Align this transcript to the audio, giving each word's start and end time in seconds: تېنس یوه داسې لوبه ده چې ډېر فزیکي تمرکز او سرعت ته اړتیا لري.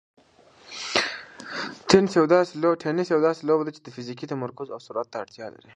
تېنس 1.89 2.11
یوه 2.17 3.21
داسې 3.21 3.41
لوبه 3.47 3.63
ده 3.65 3.71
چې 3.75 3.79
ډېر 3.83 3.93
فزیکي 3.95 4.25
تمرکز 4.31 4.67
او 4.71 4.79
سرعت 4.87 5.07
ته 5.11 5.17
اړتیا 5.23 5.45
لري. 5.53 5.69